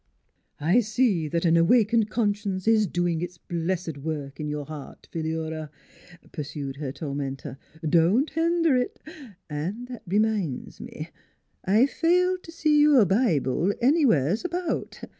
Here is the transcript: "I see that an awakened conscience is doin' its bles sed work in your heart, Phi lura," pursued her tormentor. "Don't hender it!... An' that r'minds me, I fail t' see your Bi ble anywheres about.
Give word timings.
"I 0.59 0.79
see 0.79 1.27
that 1.27 1.45
an 1.45 1.55
awakened 1.55 2.09
conscience 2.09 2.67
is 2.67 2.87
doin' 2.87 3.21
its 3.21 3.37
bles 3.37 3.81
sed 3.81 4.03
work 4.03 4.39
in 4.39 4.47
your 4.47 4.65
heart, 4.65 5.07
Phi 5.13 5.21
lura," 5.21 5.69
pursued 6.31 6.77
her 6.77 6.91
tormentor. 6.91 7.59
"Don't 7.87 8.31
hender 8.31 8.75
it!... 8.75 8.99
An' 9.47 9.85
that 9.91 10.01
r'minds 10.09 10.81
me, 10.81 11.09
I 11.65 11.85
fail 11.85 12.39
t' 12.39 12.51
see 12.51 12.79
your 12.81 13.05
Bi 13.05 13.37
ble 13.37 13.73
anywheres 13.79 14.43
about. 14.43 15.01